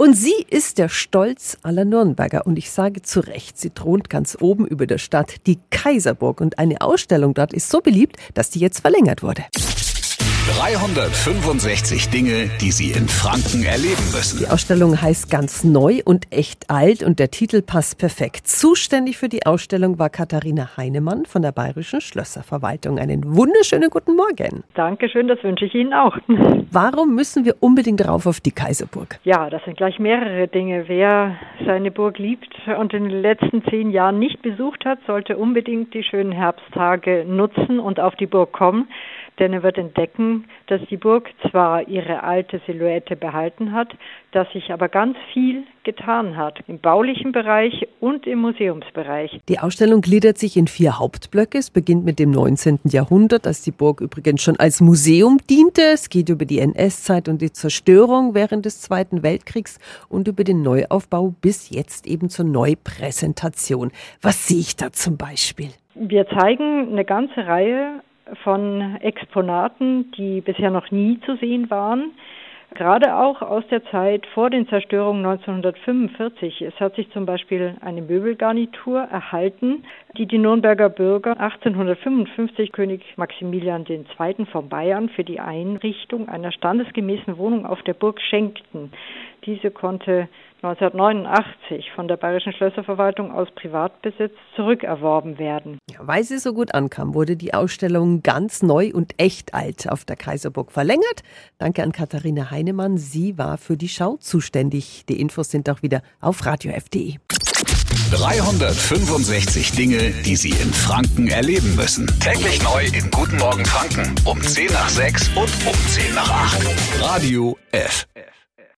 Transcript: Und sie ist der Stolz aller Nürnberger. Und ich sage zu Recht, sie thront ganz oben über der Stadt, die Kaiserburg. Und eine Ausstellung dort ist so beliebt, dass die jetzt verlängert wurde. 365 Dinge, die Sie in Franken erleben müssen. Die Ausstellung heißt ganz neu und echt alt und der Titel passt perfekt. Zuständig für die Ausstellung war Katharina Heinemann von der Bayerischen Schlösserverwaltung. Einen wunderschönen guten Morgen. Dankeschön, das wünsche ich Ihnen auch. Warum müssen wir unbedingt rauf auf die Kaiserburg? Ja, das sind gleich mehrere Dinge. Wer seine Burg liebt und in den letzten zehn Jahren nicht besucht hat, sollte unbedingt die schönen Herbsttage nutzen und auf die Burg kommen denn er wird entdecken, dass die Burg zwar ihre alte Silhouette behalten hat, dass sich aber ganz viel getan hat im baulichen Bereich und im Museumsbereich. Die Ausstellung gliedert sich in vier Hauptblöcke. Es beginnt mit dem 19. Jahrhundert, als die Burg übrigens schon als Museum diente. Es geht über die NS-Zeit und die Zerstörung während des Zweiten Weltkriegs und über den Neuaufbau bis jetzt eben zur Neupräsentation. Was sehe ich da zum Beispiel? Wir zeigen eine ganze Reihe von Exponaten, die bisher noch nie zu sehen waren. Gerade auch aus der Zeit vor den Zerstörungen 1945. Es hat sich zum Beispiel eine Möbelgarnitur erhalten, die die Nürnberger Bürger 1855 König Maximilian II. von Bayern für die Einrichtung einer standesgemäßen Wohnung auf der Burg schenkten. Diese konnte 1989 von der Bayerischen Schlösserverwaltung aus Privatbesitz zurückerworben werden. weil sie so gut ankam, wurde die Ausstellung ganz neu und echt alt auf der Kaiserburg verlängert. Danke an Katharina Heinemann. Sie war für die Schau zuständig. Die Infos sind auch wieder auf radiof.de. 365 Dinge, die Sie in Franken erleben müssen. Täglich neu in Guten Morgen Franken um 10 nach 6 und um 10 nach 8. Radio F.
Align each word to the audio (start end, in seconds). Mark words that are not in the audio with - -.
Und 0.00 0.14
sie 0.14 0.46
ist 0.48 0.78
der 0.78 0.88
Stolz 0.88 1.58
aller 1.62 1.84
Nürnberger. 1.84 2.46
Und 2.46 2.56
ich 2.56 2.70
sage 2.70 3.02
zu 3.02 3.20
Recht, 3.20 3.58
sie 3.58 3.68
thront 3.68 4.08
ganz 4.08 4.34
oben 4.40 4.66
über 4.66 4.86
der 4.86 4.96
Stadt, 4.96 5.46
die 5.46 5.58
Kaiserburg. 5.68 6.40
Und 6.40 6.58
eine 6.58 6.80
Ausstellung 6.80 7.34
dort 7.34 7.52
ist 7.52 7.68
so 7.68 7.82
beliebt, 7.82 8.16
dass 8.32 8.48
die 8.48 8.60
jetzt 8.60 8.80
verlängert 8.80 9.22
wurde. 9.22 9.44
365 10.58 12.10
Dinge, 12.10 12.50
die 12.60 12.72
Sie 12.72 12.90
in 12.90 13.06
Franken 13.06 13.62
erleben 13.62 14.02
müssen. 14.12 14.40
Die 14.40 14.48
Ausstellung 14.48 15.00
heißt 15.00 15.30
ganz 15.30 15.62
neu 15.62 16.00
und 16.04 16.26
echt 16.32 16.68
alt 16.68 17.04
und 17.04 17.20
der 17.20 17.30
Titel 17.30 17.62
passt 17.62 17.98
perfekt. 17.98 18.48
Zuständig 18.48 19.16
für 19.16 19.28
die 19.28 19.46
Ausstellung 19.46 19.98
war 20.00 20.10
Katharina 20.10 20.76
Heinemann 20.76 21.24
von 21.24 21.42
der 21.42 21.52
Bayerischen 21.52 22.00
Schlösserverwaltung. 22.00 22.98
Einen 22.98 23.36
wunderschönen 23.36 23.90
guten 23.90 24.16
Morgen. 24.16 24.64
Dankeschön, 24.74 25.28
das 25.28 25.42
wünsche 25.44 25.66
ich 25.66 25.74
Ihnen 25.74 25.94
auch. 25.94 26.16
Warum 26.72 27.14
müssen 27.14 27.44
wir 27.44 27.54
unbedingt 27.60 28.06
rauf 28.06 28.26
auf 28.26 28.40
die 28.40 28.52
Kaiserburg? 28.52 29.20
Ja, 29.22 29.50
das 29.50 29.62
sind 29.64 29.76
gleich 29.76 30.00
mehrere 30.00 30.48
Dinge. 30.48 30.88
Wer 30.88 31.36
seine 31.64 31.92
Burg 31.92 32.18
liebt 32.18 32.52
und 32.78 32.92
in 32.92 33.08
den 33.08 33.22
letzten 33.22 33.62
zehn 33.70 33.90
Jahren 33.90 34.18
nicht 34.18 34.42
besucht 34.42 34.84
hat, 34.84 34.98
sollte 35.06 35.36
unbedingt 35.36 35.94
die 35.94 36.02
schönen 36.02 36.32
Herbsttage 36.32 37.24
nutzen 37.24 37.78
und 37.78 38.00
auf 38.00 38.16
die 38.16 38.26
Burg 38.26 38.52
kommen 38.52 38.88
denn 39.40 39.54
er 39.54 39.62
wird 39.62 39.78
entdecken, 39.78 40.44
dass 40.66 40.80
die 40.90 40.98
Burg 40.98 41.30
zwar 41.50 41.88
ihre 41.88 42.22
alte 42.22 42.60
Silhouette 42.66 43.16
behalten 43.16 43.72
hat, 43.72 43.88
dass 44.32 44.50
sich 44.52 44.70
aber 44.70 44.88
ganz 44.88 45.16
viel 45.32 45.64
getan 45.82 46.36
hat 46.36 46.60
im 46.68 46.78
baulichen 46.78 47.32
Bereich 47.32 47.88
und 48.00 48.26
im 48.26 48.40
Museumsbereich. 48.40 49.40
Die 49.48 49.58
Ausstellung 49.58 50.02
gliedert 50.02 50.36
sich 50.36 50.56
in 50.56 50.66
vier 50.66 50.98
Hauptblöcke. 50.98 51.58
Es 51.58 51.70
beginnt 51.70 52.04
mit 52.04 52.18
dem 52.18 52.30
19. 52.30 52.80
Jahrhundert, 52.84 53.46
als 53.46 53.62
die 53.62 53.70
Burg 53.70 54.02
übrigens 54.02 54.42
schon 54.42 54.56
als 54.58 54.80
Museum 54.82 55.38
diente. 55.48 55.82
Es 55.82 56.10
geht 56.10 56.28
über 56.28 56.44
die 56.44 56.58
NS-Zeit 56.60 57.28
und 57.28 57.40
die 57.40 57.52
Zerstörung 57.52 58.34
während 58.34 58.66
des 58.66 58.82
Zweiten 58.82 59.22
Weltkriegs 59.22 59.78
und 60.10 60.28
über 60.28 60.44
den 60.44 60.62
Neuaufbau 60.62 61.34
bis 61.40 61.70
jetzt 61.70 62.06
eben 62.06 62.28
zur 62.28 62.44
Neupräsentation. 62.44 63.90
Was 64.20 64.46
sehe 64.46 64.60
ich 64.60 64.76
da 64.76 64.92
zum 64.92 65.16
Beispiel? 65.16 65.70
Wir 65.94 66.28
zeigen 66.28 66.92
eine 66.92 67.04
ganze 67.04 67.46
Reihe 67.46 68.02
von 68.42 68.96
Exponaten, 69.00 70.12
die 70.12 70.40
bisher 70.40 70.70
noch 70.70 70.90
nie 70.90 71.20
zu 71.26 71.36
sehen 71.36 71.70
waren. 71.70 72.12
Gerade 72.74 73.16
auch 73.16 73.42
aus 73.42 73.64
der 73.68 73.84
Zeit 73.86 74.26
vor 74.26 74.48
den 74.48 74.68
Zerstörungen 74.68 75.26
1945. 75.26 76.62
Es 76.62 76.78
hat 76.78 76.94
sich 76.94 77.10
zum 77.10 77.26
Beispiel 77.26 77.74
eine 77.80 78.00
Möbelgarnitur 78.00 79.00
erhalten, 79.00 79.84
die 80.16 80.26
die 80.26 80.38
Nürnberger 80.38 80.88
Bürger 80.88 81.32
1855 81.40 82.70
König 82.70 83.02
Maximilian 83.16 83.84
II. 83.88 84.46
von 84.46 84.68
Bayern 84.68 85.08
für 85.08 85.24
die 85.24 85.40
Einrichtung 85.40 86.28
einer 86.28 86.52
standesgemäßen 86.52 87.38
Wohnung 87.38 87.66
auf 87.66 87.82
der 87.82 87.94
Burg 87.94 88.20
schenkten. 88.20 88.92
Diese 89.46 89.72
konnte 89.72 90.28
1989 90.62 91.90
von 91.94 92.06
der 92.06 92.16
Bayerischen 92.16 92.52
Schlösserverwaltung 92.52 93.32
aus 93.32 93.48
Privatbesitz 93.54 94.32
zurückerworben 94.56 95.38
werden. 95.38 95.78
weil 95.98 96.22
sie 96.24 96.38
so 96.38 96.52
gut 96.52 96.74
ankam, 96.74 97.14
wurde 97.14 97.36
die 97.36 97.54
Ausstellung 97.54 98.22
ganz 98.22 98.62
neu 98.62 98.90
und 98.92 99.14
echt 99.16 99.54
alt 99.54 99.90
auf 99.90 100.04
der 100.04 100.16
Kaiserburg 100.16 100.70
verlängert. 100.72 101.22
Danke 101.58 101.82
an 101.82 101.92
Katharina 101.92 102.50
Heinemann. 102.50 102.98
Sie 102.98 103.38
war 103.38 103.56
für 103.58 103.76
die 103.76 103.88
Schau 103.88 104.16
zuständig. 104.16 105.04
Die 105.08 105.20
Infos 105.20 105.50
sind 105.50 105.70
auch 105.70 105.82
wieder 105.82 106.02
auf 106.20 106.44
radiof.de. 106.44 107.16
365 108.12 109.72
Dinge, 109.72 110.10
die 110.24 110.36
Sie 110.36 110.50
in 110.50 110.72
Franken 110.72 111.28
erleben 111.28 111.76
müssen. 111.76 112.06
Täglich 112.20 112.62
neu 112.62 112.84
in 112.86 113.10
Guten 113.10 113.36
Morgen 113.38 113.64
Franken 113.64 114.14
um 114.24 114.40
10 114.40 114.66
nach 114.72 114.88
6 114.88 115.28
und 115.36 115.50
um 115.66 115.74
10 115.74 116.14
nach 116.14 116.30
8. 116.30 117.02
Radio 117.02 117.56
F. 117.72 118.06